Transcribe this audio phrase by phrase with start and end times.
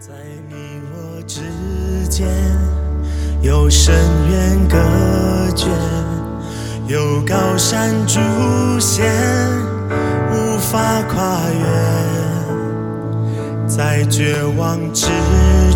[0.00, 0.12] 在
[0.48, 0.54] 你
[0.92, 1.40] 我之
[2.08, 2.28] 间
[3.42, 3.92] 有深
[4.30, 4.76] 渊隔
[5.56, 5.66] 绝，
[6.86, 8.20] 有高山阻
[8.78, 9.04] 险，
[10.30, 11.66] 无法跨越。
[13.66, 15.06] 在绝望之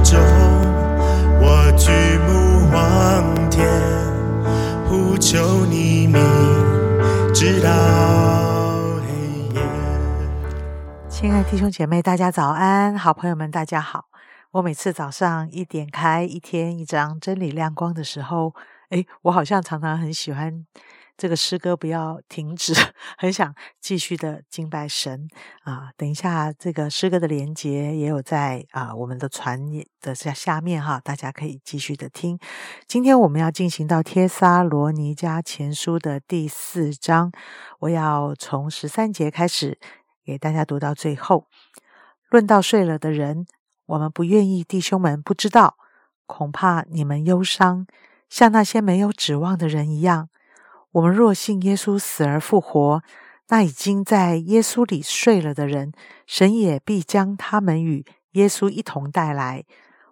[0.05, 0.21] 中，
[1.41, 1.91] 我举
[2.29, 3.69] 目望天，
[4.89, 6.23] 呼求你明
[7.35, 8.42] 知道。
[11.23, 12.99] 亲爱的弟兄姐妹，大家早安！
[12.99, 14.07] 好朋友们，大家好。
[14.51, 18.53] 我每次早上一点开一天一张真理亮光的时候，
[18.91, 20.67] 诶，我好像常常很喜欢
[21.17, 22.75] 这个诗歌，不要停止，
[23.17, 25.29] 很想继续的敬拜神
[25.63, 25.93] 啊。
[25.97, 29.61] 等一下，这个诗歌的连接也有在啊我们的传
[30.01, 32.37] 的下下面哈，大家可以继续的听。
[32.89, 37.31] 今天我们要进行到帖撒罗尼迦前书的第四章，
[37.79, 39.79] 我要从十三节开始
[40.25, 41.47] 给大家读到最后。
[42.31, 43.47] 论到睡了的人。
[43.87, 45.77] 我们不愿意弟兄们不知道，
[46.25, 47.87] 恐怕你们忧伤，
[48.31, 50.31] 像那些没有指望的人一样。
[50.93, 53.03] 我们若信耶稣死而复活，
[53.49, 55.93] 那已经在耶稣里睡了的人，
[56.27, 59.65] 神也必将他们与耶稣一同带来。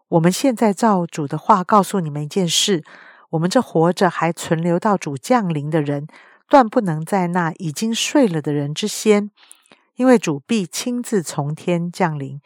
[0.08, 2.82] 我们现在照主的话告诉你们一件事：
[3.30, 6.06] 我们这活着还存留到主降临的人，
[6.48, 9.30] 断不能在那已经睡了的人之先，
[10.00, 12.40] 因为主必亲自从天降临。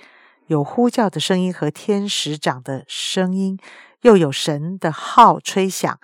[0.49, 3.57] 有呼叫的声音和天使长的声音，
[4.03, 6.01] 又有神的号吹响，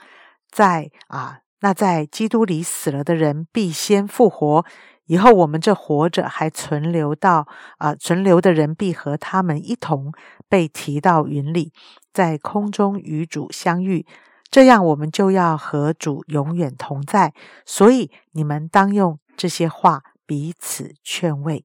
[0.49, 4.65] 在啊，那在基督里死了的人必先复活。
[5.07, 10.13] 以后我们这活着还存留到啊，存留的人必和他们一同
[10.49, 11.73] 被提到云里，
[12.13, 14.07] 在空中与主相遇。
[14.49, 17.35] 这样我们就要和主永远同在。
[17.67, 21.65] 所以你们当用这些话彼此劝慰。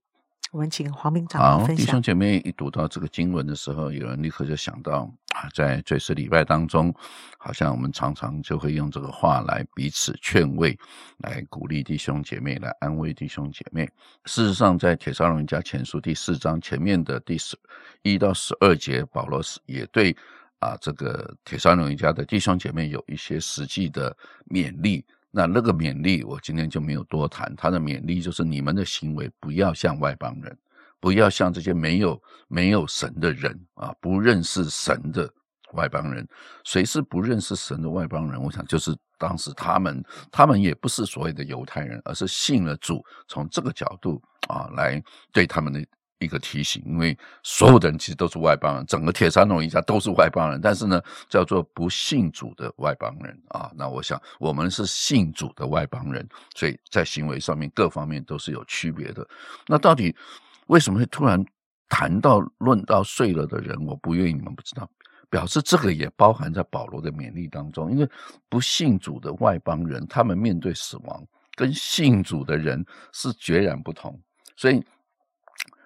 [0.51, 1.85] 我们请黄明长好，分享。
[1.85, 6.91] 弟兄姐妹一读到这个经文的时候，有人立刻就想到啊，在这次礼拜当中，
[7.37, 10.75] 好像我们常常就会用这个话来彼此劝慰，
[11.19, 13.87] 来鼓励弟兄姐妹，来安慰弟兄姐妹。
[14.25, 17.55] 事实上，在铁砂龙家前书第四章前面的第十
[18.01, 20.17] 一到十二节，保罗是也对
[20.57, 24.17] 啊这个铁砂龙家的弟兄姐妹有一些实际的
[24.49, 25.05] 勉励。
[25.37, 27.53] 那那个勉励，我今天就没有多谈。
[27.57, 30.57] 他的勉励就是你们的行为不要像外邦人，
[31.01, 35.29] 不要像这些没有没有神的人啊，不认识神的
[35.73, 36.25] 外邦人。
[36.63, 38.41] 谁是不认识神的外邦人？
[38.41, 40.01] 我想就是当时他们，
[40.31, 43.03] 他们也不是所谓的犹太人，而是信了主。
[43.27, 45.03] 从这个角度啊，来
[45.33, 45.85] 对他们的。
[46.19, 53.69] 一个提醒，因为所有的人其实都是外邦人，整个铁山龙一家都是外邦人，但是呢，叫做不信主的外邦人啊。
[53.75, 59.27] 那我想，我们是信主的外邦人，所以在行为上面各方面都是有区别的。
[59.67, 60.15] 那到底
[60.67, 61.43] 为什么会突然
[61.89, 63.77] 谈到论到睡了的人？
[63.85, 64.89] 我不愿意你们不知道，
[65.29, 68.09] 表示这个也包含在保罗的勉励当中，因为
[68.47, 74.17] 不信主的外邦人，他们面对死亡跟信主的人是截然不同，
[74.55, 74.81] 所以。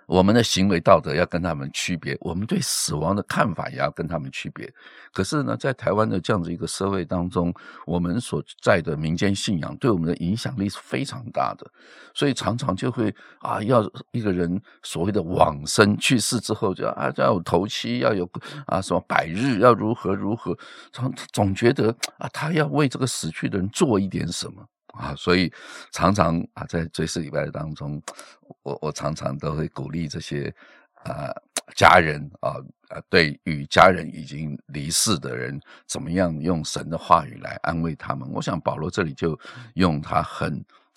[0.09, 4.67] 我们的行为道德要跟他们区别，我们对死亡的看法也要跟他们区别。
[5.13, 7.53] 可是呢，在台湾的这样子一个社会当中，
[7.85, 11.71] 我们所在的民间信仰对我们的影响力是非常大的，
[12.15, 18.27] 所以常常就会啊，要一个人所谓的往生去世之后，就啊要有头七，要有
[18.65, 20.57] 啊什么百日，要如何如何，
[20.91, 24.65] 总总觉得啊，他要为这个死去的人做一点什么。
[24.93, 25.51] 啊，所以
[25.91, 28.01] 常常啊，在追思礼拜当中，
[28.63, 30.53] 我我常常都会鼓励这些
[31.03, 31.31] 啊
[31.75, 32.57] 家人啊
[32.89, 38.27] 啊，对与家人已经离世的人，怎么样用神的话语来安慰他们？
[38.31, 39.39] 我想保罗这里就
[39.75, 40.53] 用他很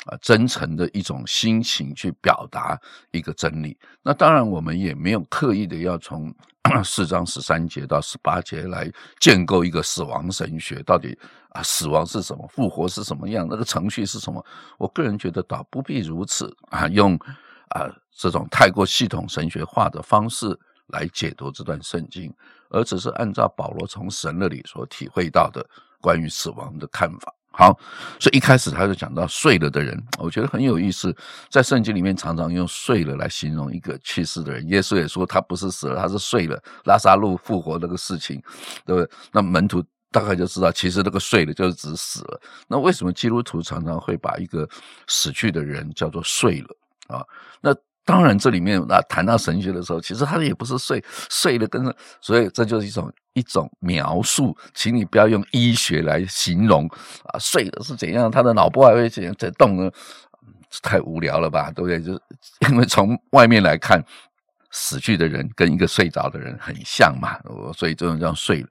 [0.06, 3.78] 啊真诚的一种心情去表达一个真理。
[4.02, 6.34] 那当然，我们也没有刻意的要从。
[6.84, 11.18] 四章十三节到十八节来建构一个死亡神学，到底
[11.50, 14.44] 啊死亡是什么，复活是什么样，那个程序是什么？
[14.78, 17.14] 我个人觉得倒不必如此啊，用
[17.70, 20.56] 啊这种太过系统神学化的方式
[20.86, 22.32] 来解读这段圣经，
[22.70, 25.69] 而只是按照保罗从神那里所体会到的
[26.00, 27.34] 关于死亡的看法。
[27.52, 27.78] 好，
[28.19, 31.14] 所以一开始他就讲到睡了的人，我觉得很有意思。
[31.50, 34.66] 在圣经里面常常用睡了来形容一个去世的人。
[34.69, 36.58] 耶稣也说他不是死了，他是睡了。
[36.87, 38.43] 拉萨路复活那个事情，
[38.87, 39.10] 对不对？
[39.32, 42.40] 那门徒大概就知道，其实那个睡了就是指死了。
[42.66, 44.66] 那为什么基督徒常常会把一个
[45.06, 46.76] 死去的人叫做睡了
[47.16, 47.22] 啊？
[47.60, 51.82] 那当然，这里面啊谈到神学的时候，其实他也不是睡睡了，跟
[52.20, 53.12] 所以这就是一种。
[53.34, 56.87] 一种描述，请你不要用医学来形容
[57.25, 59.90] 啊，睡的是怎样，他的脑波还会怎样在动呢？
[60.82, 61.99] 太无聊了吧，对不对？
[61.99, 62.20] 就是
[62.69, 64.04] 因为从外面来看，
[64.70, 67.38] 死去的人跟一个睡着的人很像嘛，
[67.75, 68.69] 所以这种叫睡了。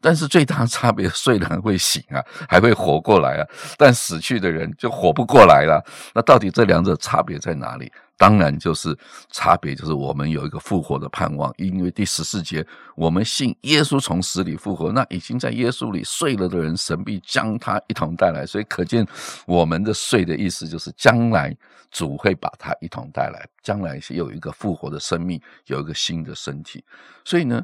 [0.00, 5.84] 但是最大的差别，睡了还会醒啊，还会活过来啊，但死去的人就活不过来了。
[6.14, 7.90] 那到底这两者差别在哪里？
[8.24, 8.96] 当然就是
[9.30, 12.66] 差别，就是我们有一个复活的盼望，因为第十四节，
[12.96, 18.46] 我们信耶稣从死里复活，那已经在耶稣里睡了的人，神必将他一同带来。
[18.46, 19.06] 所以可见
[19.44, 21.54] 我们的睡的意思，就是将来
[21.90, 26.82] 主会把他一同带来，将来是有一个复活的生命，有一个新的身体。
[27.26, 27.62] 所以呢，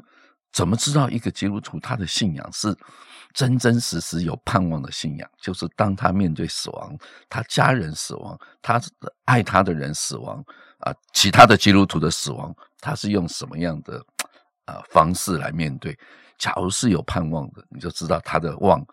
[0.51, 2.75] 怎么知道一个基督徒他的信仰是？
[3.33, 6.93] 真真实实有盼望的信仰，就是当他面对死亡，
[7.29, 8.77] 他家人死亡，他
[9.23, 10.43] 爱他的人死亡
[10.79, 14.03] 啊，其他的基督徒的死亡，他是用什么样的
[14.65, 15.97] 啊方式来面对？
[16.37, 18.85] 假如是有盼望的，你就知道他的望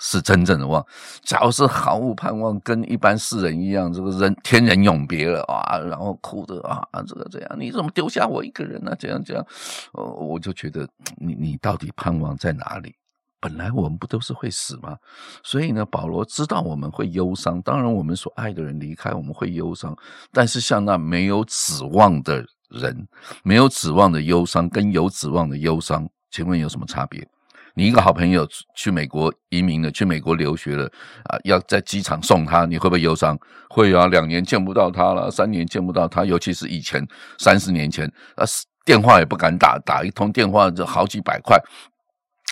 [0.00, 0.82] 是真正的望；
[1.22, 8.96] 假如是毫无盼望，跟一般世人一样，这个人天人永别了啊，然后哭着啊，这个这样，你怎么丢下我一个人呢？
[8.98, 9.46] 这样这样，
[9.92, 10.88] 呃，我就觉得
[11.18, 12.94] 你你到底盼望在哪里？
[13.42, 14.96] 本来我们不都是会死吗？
[15.42, 17.60] 所以呢，保罗知道我们会忧伤。
[17.62, 19.96] 当然，我们所爱的人离开，我们会忧伤。
[20.30, 23.08] 但是，像那没有指望的人，
[23.42, 27.26] 没有指望的忧伤，跟有指望的忧伤，请问有什么差别？
[27.74, 30.84] 你一个好朋友去美国移民了，去美国留学了
[31.24, 33.38] 啊，要在机场送他，你会不会忧伤？
[33.68, 37.06] 会啊，两年见不到他了，三年见不到他，尤其是以前
[37.38, 38.06] 三十年前
[38.36, 38.44] 啊，
[38.84, 41.58] 电话也不敢打，打一通电话就好几百块。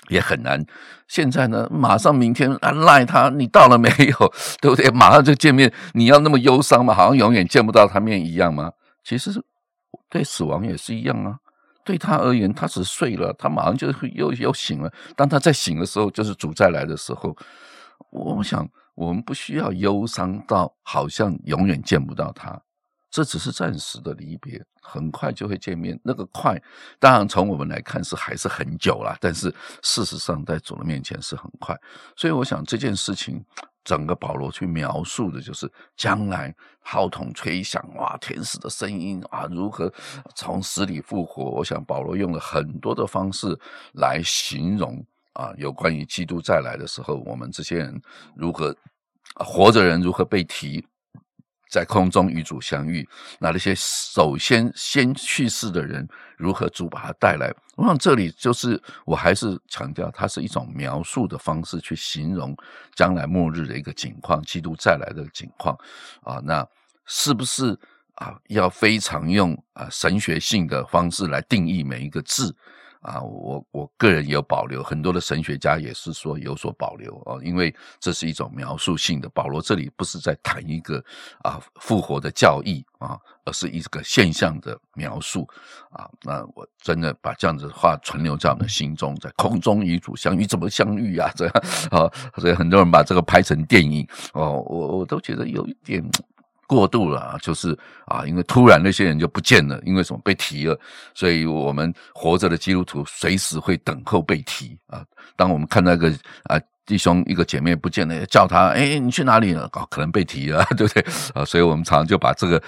[0.09, 0.65] 也很难。
[1.07, 4.33] 现在呢，马上明天啊赖他，你到了没有？
[4.63, 4.89] 对不对？
[4.91, 6.95] 马上就见面，你要那么忧伤吗？
[6.95, 8.73] 好像永远见不到他面一样吗？
[9.05, 9.31] 其实
[10.09, 11.37] 对死亡也是一样啊。
[11.89, 14.93] 对他而言，他只睡了，他马上就会又又醒了。
[15.17, 17.35] 当他在醒的时候，就是主再来的时候。
[18.11, 22.61] 我想，我们不需要忧伤到好像永远见不到他。
[23.11, 25.99] 这只是暂时的离别，很快就会见面。
[26.05, 26.61] 那个快，
[26.99, 29.53] 当然从我们来看是还是很久了，但是
[29.83, 31.75] 事实上在主的面前是很快。
[32.17, 33.43] 所以我想这件事情，
[33.89, 39.91] 整个保罗去描述的就是将来号筒吹响，哇，天使的声音啊，如何
[40.35, 41.45] 从死里复活。
[41.45, 43.59] 我想保罗用了很多的方式
[43.95, 45.03] 来形容
[45.33, 47.99] 啊，有关于基督再来的时候，我们这些人
[48.37, 48.77] 如何
[49.37, 50.87] 活着人如何被提。
[51.69, 53.07] 在空中与主相遇，
[53.39, 57.53] 那那些首先先去世的人，如何主把他带来？
[57.77, 62.57] 我想这里就是，我还是强调，它是一种描述的方式，去形容
[62.95, 65.79] 将来末日的一个景况，基督再来的景况
[66.23, 66.41] 啊。
[66.43, 66.67] 那
[67.07, 67.79] 是不是
[68.15, 68.37] 啊？
[68.49, 72.55] 要非常用啊神学性的方式来定义每一个字？
[73.01, 79.29] 啊，我我个人有保留，很多的神学家也是说有所保留啊，因为这是一种描述性的。
[79.29, 81.03] 保罗这里不是在谈一个
[81.43, 85.49] 啊复活的教义啊，而是一个现象的描述
[85.91, 86.11] 啊。
[86.23, 91.31] 那我真的把这样子的话存留在我们的心中，在空中与主相遇，怎么相遇啊？
[91.37, 91.55] 这样
[91.91, 96.05] 啊，所以很多人把这个拍成电影哦，我我都觉得有一点。
[96.69, 100.79] 过度了啊，就是啊，因为突然那些人就不见了，因为什么被提了，
[101.15, 105.03] 所以我们活着的基督徒随时会等候被提啊。
[105.35, 106.13] 当我们看到一个
[106.45, 109.69] 啊弟兄一个姐妹不见了，叫他哎你去哪里了？
[109.73, 111.03] 哦，可能被提了， 对不对
[111.35, 111.43] 啊？
[111.45, 112.63] 所以我们常常就把这个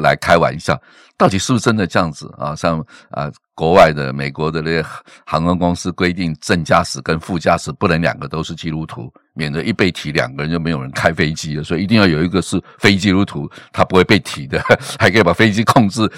[0.00, 0.76] 来开玩笑，
[1.16, 2.54] 到底是不是真的这样子啊？
[2.56, 3.30] 像啊。
[3.54, 4.84] 国外的美国的那些
[5.24, 11.62] 航空公司规定，正驾驶跟副驾驶不能两个都是基督徒，免得一被提，两个人就没有人开飞机了。
[11.62, 14.60] 所以一定要有一个是非基督徒，他不会被提的，
[14.98, 16.10] 还可以把飞机控制。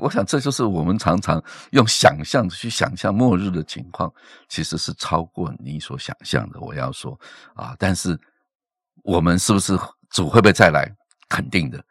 [0.00, 4.12] 我想这就是我们常常用想象去想象末日的情况，
[4.48, 6.60] 其实是超过你所想象的。
[6.60, 7.18] 我要说
[7.54, 8.16] 啊，但是
[9.02, 9.76] 我们是不是
[10.10, 10.88] 主会不会再来？
[11.28, 11.82] 肯定的。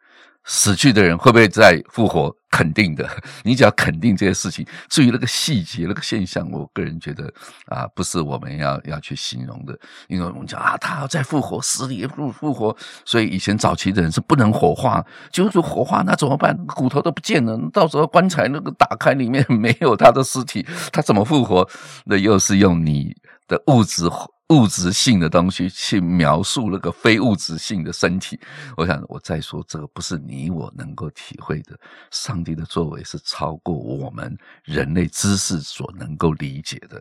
[0.44, 2.34] 死去的人会不会再复活？
[2.50, 3.08] 肯定的，
[3.44, 4.66] 你只要肯定这些事情。
[4.88, 7.32] 至于那个细节、那个现象，我个人觉得
[7.66, 9.78] 啊，不是我们要要去形容的。
[10.08, 16.56] 因为我们讲啊，他要再复活，死里复复活，所以以前早期的人是不能火化，就是火化那怎么办？
[16.66, 21.68] 骨头都不见了，到时候棺材那个打开，里面 没有他的尸体，他怎么复活？
[22.06, 23.14] 那又是用你
[23.46, 24.10] 的物质。
[24.50, 28.38] 物质性的东西去描述那个非物质性的身体，
[28.76, 31.78] 我想我再说这个不是你我能够体会的。
[32.10, 37.00] 上帝的作为是超过我们人类知识所能够理解的，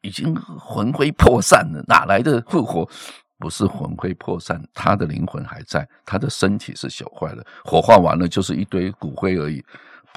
[0.00, 2.88] 已经魂飞魄散了，哪来的复活？
[3.38, 9.64] 不是魂飞魄散，他的灵魂还在，他的身体是朽坏了，火化完了就是一堆骨灰而已。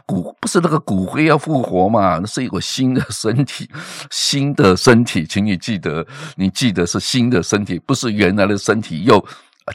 [0.05, 2.17] 骨不是那个骨灰要复活嘛？
[2.20, 3.70] 那是一个新的身体，
[4.10, 6.05] 新的身体，请你记得，
[6.36, 9.24] 你记得是新的身体，不是原来的身体又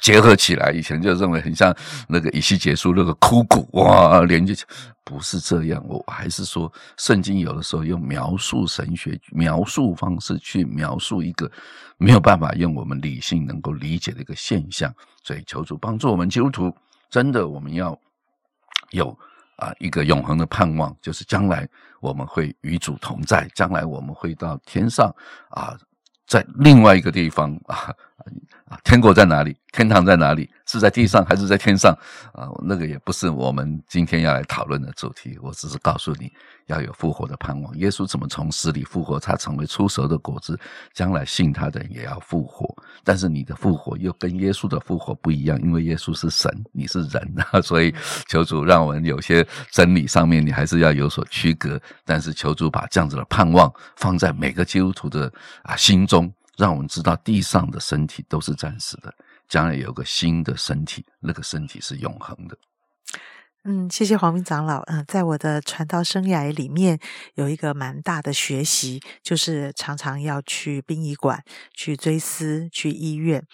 [0.01, 0.71] 结合起来。
[0.73, 1.75] 以前就认为很像
[2.09, 5.83] 那个以西结束那个枯骨哇连接起来，不是这样。
[5.89, 11.51] 我还是说，圣经有的时候用描述神学描述方式去描述一个
[11.97, 14.93] 没有办法用我们理性能够理解的一个现象。
[15.23, 16.75] 所以求主帮助我们基督徒，
[17.11, 17.99] 真的我们要
[18.91, 19.17] 有。
[19.57, 21.69] 啊，一个永恒的盼望，就是将来
[22.01, 25.15] 我们会与主同在，将来我们会到天上
[25.51, 25.77] 啊，
[26.27, 27.93] 在另外一个地方啊。
[28.83, 29.57] 天国在哪里？
[29.73, 30.51] 天堂在哪里？
[30.67, 31.97] 是在地上还是在天上？
[32.33, 35.39] 啊，那个也不是我们今天要来讨论的主题。
[35.41, 36.31] 我只是告诉你
[36.67, 37.77] 要有复活的盼望。
[37.79, 39.19] 耶稣怎么从死里复活？
[39.19, 40.59] 他成为出熟的果子，
[40.93, 42.67] 将来信他的人也要复活。
[43.05, 47.61] 但是你的复活又跟耶稣的复活不一样，因为耶稣是神，你是人啊。
[47.63, 47.95] 所以
[48.29, 51.81] 求主让我们有些真理上面你还是要有所区隔。
[52.05, 55.33] 但是求主把这样子的盼望放在每个基督徒的
[55.63, 56.33] 啊心中。
[56.57, 59.15] 让我们知道地上的身体都是暂时的，
[59.49, 62.59] 将来有个新的身体，那个身体是永恒的。
[63.69, 64.81] 嗯，谢谢黄明长老。
[64.83, 67.01] 嗯，在我的传道生涯里面，
[67.35, 71.43] 有一个蛮大的学习，就是常常要去殡仪馆、
[71.75, 73.45] 去追思、去医院。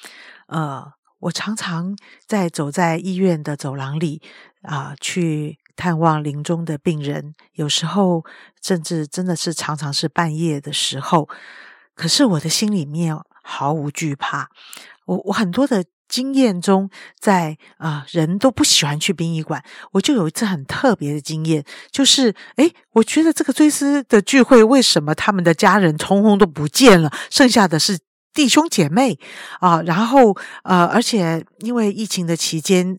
[0.49, 1.97] 呃，我常常
[2.27, 4.21] 在走在医院的走廊里
[4.61, 8.23] 啊，去探望临终的病人，有时候
[8.61, 11.27] 甚至真的是常常是半夜的时候。
[11.95, 14.49] 可是我的心里面毫无惧怕，
[15.07, 27.99] 我我很多的经验中，在啊人都不喜欢去殡仪馆，我就有一次很特别的经验，就是诶，我觉得这个追思的聚会，为什么他们的家人通通都不见了，剩下的是
[28.35, 29.19] 弟兄姐妹
[29.61, 32.99] 啊，然后呃，而且因为疫情的期间，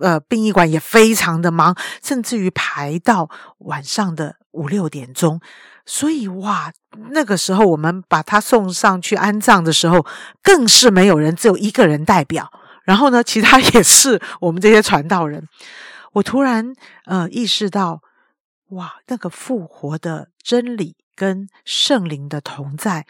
[0.00, 5.40] 呃，殡仪馆也非常的忙，甚至于排到晚上的五六点钟。
[5.84, 6.72] 所以哇，
[7.10, 10.06] 那个时候我们把他送上去安葬的时候，
[10.42, 12.50] 更是没有人，只有一个人代表。
[12.84, 15.46] 然后呢，其他也是我们这些传道人。
[16.14, 16.74] 我突然
[17.06, 18.00] 呃意识到，
[18.70, 23.06] 哇，那个复活的真理跟圣灵的同在，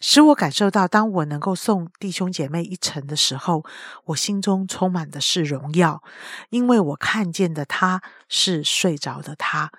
[0.00, 3.64] 使我感受到，当我能够送弟兄姐妹一程的时候，
[4.06, 6.02] 我心中充满的是荣耀，
[6.50, 9.70] 因为我看见的他是睡着的他。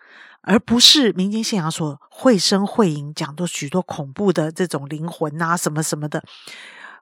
[0.41, 6.23] 而不是民间信仰所绘声绘影讲的许多恐怖的这种灵魂啊什么什么的，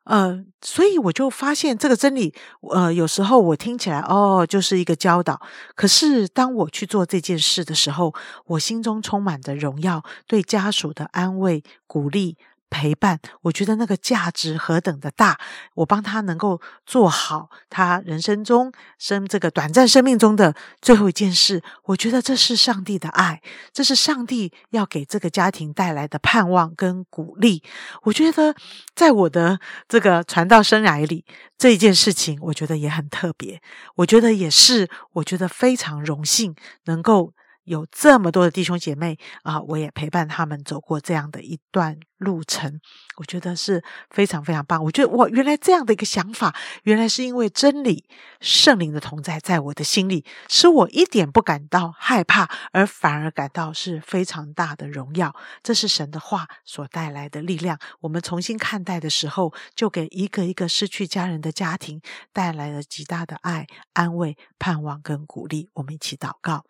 [0.05, 2.33] 呃，所以我就发现这个真理，
[2.71, 5.39] 呃，有时候我听起来哦就是一个教导，
[5.75, 8.13] 可是当我去做这件事的时候，
[8.45, 12.37] 我心中充满着荣耀，对家属的安慰鼓励。
[12.69, 15.39] 陪伴，我觉得那个价值何等的大！
[15.75, 23.41] 我帮他能够做好他人生中生这个短暂生命中的最后一件事，我觉得这是上帝的爱，
[23.71, 27.63] 这是上帝要给这个家庭带来的盼望跟鼓励。
[28.03, 28.55] 我觉得
[28.93, 31.25] 在我的这个传道生涯里，
[31.57, 33.61] 这一件事情，我觉得也很特别。
[33.95, 36.55] 我觉得也是，我觉得非常荣幸
[36.85, 37.33] 能够。
[37.65, 42.79] 有这么多的弟兄姐妹啊，我也陪伴他们走过这样的一段路程，
[43.17, 44.83] 我觉得是非常非常棒。
[44.83, 48.07] 我觉得我原来这样的一个想法，原来是因为真理
[48.39, 55.35] 圣灵的同在在我的心里，使我一点不感到害怕，而反而感到是非常大的荣耀。
[55.61, 57.77] 这是神的话所带来的力量。
[58.01, 65.69] 我们重新看待的时候，就给一个一个失去家人的家庭带来了极大的爱、安慰、盼望跟鼓励。
[65.73, 66.63] 我们一起祷告。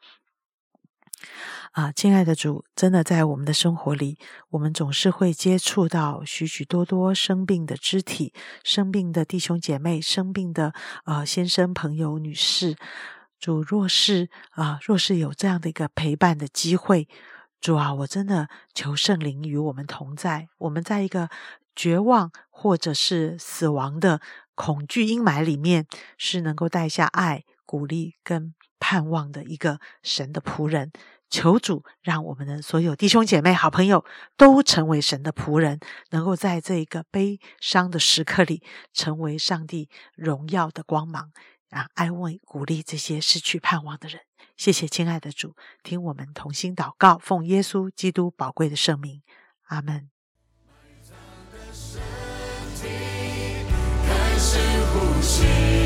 [1.71, 4.17] 啊，亲爱的主，真的在我们的生活里，
[4.49, 10.73] 我们总是会接触到许许多多生病的肢体、生病的弟兄姐妹、生病的
[11.05, 12.75] 呃先生、朋友、女士。
[13.39, 17.07] 主若是啊，若是有这样的一个陪伴的机会，
[17.59, 20.47] 主啊，我真的求圣灵与我们同在。
[20.59, 21.29] 我们在一个
[21.75, 24.21] 绝望或者是死亡的
[24.55, 25.85] 恐惧阴霾里面，
[26.17, 28.53] 是能够带下爱、鼓励跟。
[28.87, 30.91] 盼望的一个神的仆人，
[31.27, 34.05] 求主让我们的所有弟兄姐妹、好朋友
[34.37, 35.79] 都成为神的仆人，
[36.11, 38.61] 能够在这一个悲伤的时刻里，
[38.93, 41.31] 成为上帝荣耀的光芒
[41.71, 41.89] 啊！
[41.95, 44.21] 安慰、鼓励这些失去盼望的人。
[44.55, 49.23] 谢谢亲爱的主，听我们同心祷告，奉耶稣基督宝贵的圣名，
[49.63, 50.11] 阿门。
[54.07, 54.59] 开始
[54.93, 55.84] 呼吸。